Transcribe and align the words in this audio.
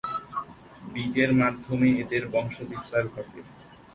বীজের 0.93 1.31
মাধ্যমে 1.33 1.87
এদের 2.03 2.23
বংশবিস্তার 2.27 3.05
ঘটে। 3.07 3.39